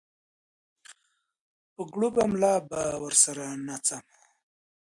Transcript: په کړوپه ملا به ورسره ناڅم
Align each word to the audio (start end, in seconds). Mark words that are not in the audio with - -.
په 1.73 1.81
کړوپه 1.91 2.23
ملا 2.33 2.55
به 2.69 2.81
ورسره 3.03 3.45
ناڅم 3.67 4.05